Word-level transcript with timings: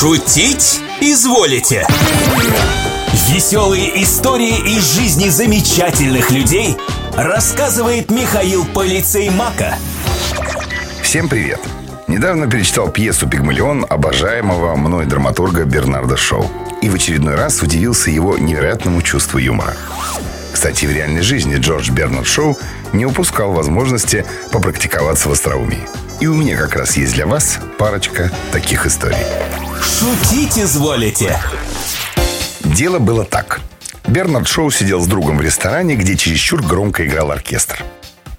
Шутить 0.00 0.80
изволите? 1.02 1.86
Веселые 3.28 4.02
истории 4.02 4.56
из 4.78 4.94
жизни 4.94 5.28
замечательных 5.28 6.30
людей 6.30 6.78
рассказывает 7.14 8.10
Михаил 8.10 8.64
Полицей 8.64 9.28
Мака. 9.28 9.76
Всем 11.02 11.28
привет! 11.28 11.60
Недавно 12.06 12.48
перечитал 12.48 12.88
пьесу 12.88 13.28
«Пигмалион» 13.28 13.84
обожаемого 13.90 14.74
мной 14.74 15.04
драматурга 15.04 15.64
Бернарда 15.64 16.16
Шоу. 16.16 16.50
И 16.80 16.88
в 16.88 16.94
очередной 16.94 17.34
раз 17.34 17.60
удивился 17.60 18.08
его 18.08 18.38
невероятному 18.38 19.02
чувству 19.02 19.36
юмора. 19.38 19.76
Кстати, 20.50 20.86
в 20.86 20.90
реальной 20.92 21.20
жизни 21.20 21.56
Джордж 21.56 21.90
Бернард 21.90 22.26
Шоу 22.26 22.56
не 22.94 23.04
упускал 23.04 23.52
возможности 23.52 24.24
попрактиковаться 24.50 25.28
в 25.28 25.32
остроумии. 25.32 25.86
И 26.20 26.26
у 26.26 26.34
меня 26.34 26.54
как 26.58 26.76
раз 26.76 26.98
есть 26.98 27.14
для 27.14 27.26
вас 27.26 27.58
парочка 27.78 28.30
таких 28.52 28.84
историй. 28.84 29.16
Шутить 29.82 30.58
изволите? 30.58 31.34
Дело 32.62 32.98
было 32.98 33.24
так. 33.24 33.60
Бернард 34.06 34.46
Шоу 34.46 34.70
сидел 34.70 35.00
с 35.00 35.06
другом 35.06 35.38
в 35.38 35.40
ресторане, 35.40 35.96
где 35.96 36.16
чересчур 36.16 36.62
громко 36.62 37.06
играл 37.06 37.30
оркестр. 37.30 37.82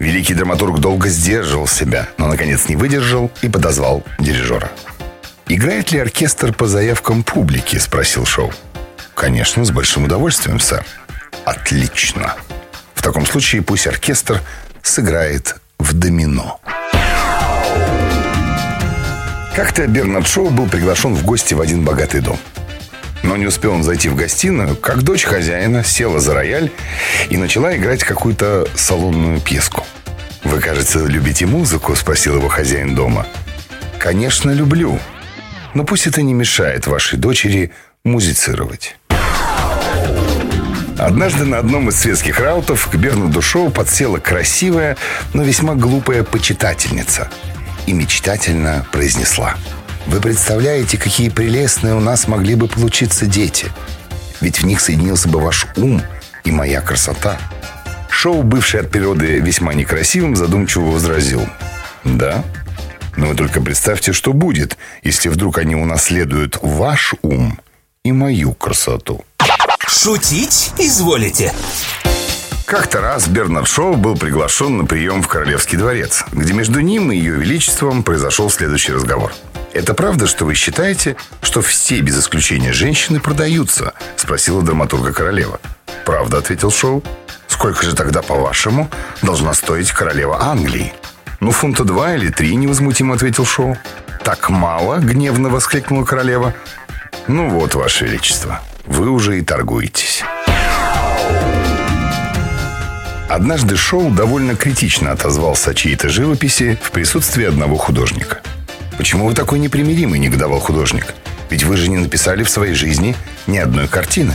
Великий 0.00 0.34
драматург 0.34 0.80
долго 0.80 1.08
сдерживал 1.08 1.68
себя, 1.68 2.08
но 2.18 2.26
наконец 2.26 2.68
не 2.68 2.74
выдержал 2.74 3.30
и 3.42 3.48
подозвал 3.48 4.02
дирижера. 4.18 4.70
«Играет 5.46 5.92
ли 5.92 6.00
оркестр 6.00 6.52
по 6.52 6.66
заявкам 6.66 7.22
публики?»– 7.22 7.76
спросил 7.78 8.26
Шоу. 8.26 8.52
«Конечно, 9.14 9.64
с 9.64 9.70
большим 9.70 10.04
удовольствием, 10.04 10.58
сэр». 10.58 10.84
«Отлично. 11.44 12.34
В 12.94 13.02
таком 13.02 13.24
случае 13.24 13.62
пусть 13.62 13.86
оркестр 13.86 14.42
сыграет 14.82 15.56
в 15.78 15.92
домино». 15.92 16.60
Как-то 19.58 19.88
Бернард 19.88 20.28
Шоу 20.28 20.50
был 20.50 20.68
приглашен 20.68 21.16
в 21.16 21.24
гости 21.24 21.52
в 21.52 21.60
один 21.60 21.82
богатый 21.82 22.20
дом. 22.20 22.38
Но 23.24 23.36
не 23.36 23.46
успел 23.46 23.72
он 23.72 23.82
зайти 23.82 24.08
в 24.08 24.14
гостиную, 24.14 24.76
как 24.76 25.02
дочь 25.02 25.24
хозяина 25.24 25.82
села 25.82 26.20
за 26.20 26.32
рояль 26.32 26.70
и 27.28 27.36
начала 27.36 27.76
играть 27.76 28.04
какую-то 28.04 28.68
салонную 28.76 29.40
пьеску. 29.40 29.84
«Вы, 30.44 30.60
кажется, 30.60 31.04
любите 31.04 31.44
музыку?»– 31.46 31.96
спросил 31.96 32.36
его 32.36 32.46
хозяин 32.46 32.94
дома. 32.94 33.26
«Конечно, 33.98 34.52
люблю. 34.52 35.00
Но 35.74 35.82
пусть 35.82 36.06
это 36.06 36.22
не 36.22 36.34
мешает 36.34 36.86
вашей 36.86 37.18
дочери 37.18 37.72
музицировать». 38.04 38.94
Однажды 40.96 41.44
на 41.44 41.58
одном 41.58 41.88
из 41.88 41.96
светских 41.96 42.38
раутов 42.38 42.88
к 42.88 42.94
Бернарду 42.94 43.42
Шоу 43.42 43.70
подсела 43.70 44.18
красивая, 44.18 44.96
но 45.34 45.42
весьма 45.42 45.74
глупая 45.74 46.22
почитательница 46.22 47.28
и 47.88 47.92
мечтательно 47.92 48.86
произнесла– 48.92 49.56
вы 50.08 50.22
представляете, 50.22 50.96
какие 50.96 51.28
прелестные 51.28 51.94
у 51.94 52.00
нас 52.00 52.28
могли 52.28 52.54
бы 52.54 52.66
получиться 52.66 53.26
дети. 53.26 53.66
Ведь 54.40 54.62
в 54.62 54.64
них 54.64 54.80
соединился 54.80 55.28
бы 55.28 55.38
ваш 55.38 55.66
ум 55.76 56.00
и 56.44 56.50
моя 56.50 56.80
красота. 56.80 57.38
Шоу, 58.08 58.42
бывший 58.42 58.80
от 58.80 58.90
природы 58.90 59.38
весьма 59.38 59.74
некрасивым, 59.74 60.34
задумчиво 60.34 60.86
возразил. 60.86 61.46
Да, 62.04 62.42
но 63.18 63.26
вы 63.26 63.34
только 63.34 63.60
представьте, 63.60 64.14
что 64.14 64.32
будет, 64.32 64.78
если 65.02 65.28
вдруг 65.28 65.58
они 65.58 65.74
унаследуют 65.74 66.58
ваш 66.62 67.14
ум 67.20 67.60
и 68.02 68.10
мою 68.10 68.54
красоту. 68.54 69.26
Шутить 69.86 70.72
изволите? 70.78 71.52
Как-то 72.68 73.00
раз 73.00 73.26
Бернард 73.26 73.66
Шоу 73.66 73.96
был 73.96 74.16
приглашен 74.16 74.78
на 74.78 74.84
прием 74.84 75.22
в 75.22 75.28
Королевский 75.28 75.76
дворец, 75.76 76.24
где 76.32 76.52
между 76.52 76.80
ним 76.80 77.10
и 77.10 77.16
ее 77.16 77.34
величеством 77.34 78.02
произошел 78.02 78.50
следующий 78.50 78.92
разговор– 78.92 79.32
«Это 79.72 79.94
правда, 79.94 80.26
что 80.26 80.44
вы 80.44 80.54
считаете, 80.54 81.16
что 81.42 81.60
все 81.60 82.00
без 82.00 82.18
исключения 82.18 82.72
женщины 82.72 83.20
продаются?»– 83.20 83.92
спросила 84.16 84.62
драматурга 84.62 85.12
королева. 85.12 85.60
«Правда»,– 86.04 86.38
ответил 86.38 86.70
Шоу. 86.70 87.02
«Сколько 87.46 87.84
же 87.84 87.94
тогда, 87.94 88.22
по-вашему, 88.22 88.90
должна 89.22 89.54
стоить 89.54 89.92
королева 89.92 90.42
Англии?» 90.42 90.92
«Ну, 91.40 91.50
фунта 91.50 91.84
два 91.84 92.14
или 92.14 92.30
три»,– 92.30 92.54
невозмутимо 92.56 93.14
ответил 93.14 93.44
Шоу. 93.44 93.76
«Так 94.24 94.48
мало?»– 94.48 94.98
гневно 95.00 95.48
воскликнула 95.48 96.04
королева. 96.04 96.54
«Ну 97.26 97.50
вот, 97.50 97.74
ваше 97.74 98.06
величество, 98.06 98.60
вы 98.86 99.10
уже 99.10 99.38
и 99.38 99.42
торгуетесь». 99.42 100.24
Однажды 103.28 103.76
Шоу 103.76 104.10
довольно 104.10 104.56
критично 104.56 105.12
отозвался 105.12 105.70
о 105.70 105.74
чьей-то 105.74 106.08
живописи 106.08 106.78
в 106.82 106.90
присутствии 106.90 107.44
одного 107.44 107.76
художника– 107.76 108.40
«Почему 108.98 109.28
вы 109.28 109.34
такой 109.34 109.60
непримиримый?»– 109.60 110.18
негодовал 110.20 110.58
художник. 110.58 111.14
«Ведь 111.50 111.62
вы 111.62 111.76
же 111.76 111.88
не 111.88 111.98
написали 111.98 112.42
в 112.42 112.50
своей 112.50 112.74
жизни 112.74 113.14
ни 113.46 113.56
одной 113.56 113.86
картины». 113.86 114.34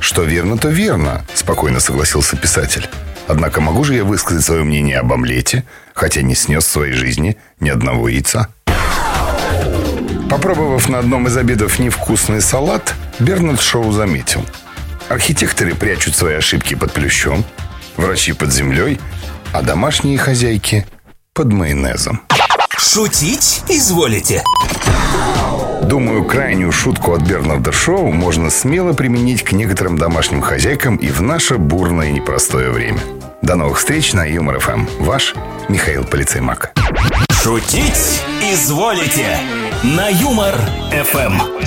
«Что 0.00 0.22
верно, 0.22 0.56
то 0.56 0.68
верно»,– 0.68 1.26
спокойно 1.34 1.78
согласился 1.78 2.34
писатель. 2.34 2.88
«Однако 3.26 3.60
могу 3.60 3.84
же 3.84 3.94
я 3.94 4.04
высказать 4.04 4.46
свое 4.46 4.64
мнение 4.64 4.98
об 4.98 5.12
омлете, 5.12 5.64
хотя 5.92 6.22
не 6.22 6.34
снес 6.34 6.64
в 6.64 6.70
своей 6.70 6.94
жизни 6.94 7.36
ни 7.60 7.68
одного 7.68 8.08
яйца?» 8.08 8.48
Попробовав 10.30 10.88
на 10.88 10.98
одном 11.00 11.26
из 11.26 11.36
обедов 11.36 11.78
невкусный 11.78 12.40
салат, 12.40 12.94
Бернард 13.18 13.60
Шоу 13.60 13.92
заметил. 13.92 14.44
Архитекторы 15.10 15.74
прячут 15.74 16.16
свои 16.16 16.34
ошибки 16.34 16.74
под 16.74 16.92
плющом, 16.92 17.44
врачи 17.98 18.32
под 18.32 18.52
землей, 18.52 18.98
а 19.52 19.62
домашние 19.62 20.16
хозяйки 20.16 20.86
под 21.34 21.52
майонезом. 21.52 22.22
Шутить 22.78 23.62
изволите? 23.68 24.42
Думаю, 25.82 26.24
крайнюю 26.24 26.72
шутку 26.72 27.12
от 27.12 27.22
Бернарда 27.22 27.72
Шоу 27.72 28.10
можно 28.12 28.50
смело 28.50 28.92
применить 28.92 29.42
к 29.42 29.52
некоторым 29.52 29.98
домашним 29.98 30.40
хозяйкам 30.40 30.96
и 30.96 31.08
в 31.08 31.22
наше 31.22 31.58
бурное 31.58 32.08
и 32.08 32.12
непростое 32.12 32.70
время. 32.70 33.00
До 33.42 33.54
новых 33.54 33.78
встреч 33.78 34.12
на 34.12 34.24
Юмор 34.24 34.58
ФМ. 34.58 34.86
Ваш 34.98 35.34
Михаил 35.68 36.04
Полицеймак. 36.04 36.72
Шутить 37.42 38.22
изволите 38.42 39.38
на 39.82 40.08
Юмор 40.08 40.54
ФМ. 40.90 41.57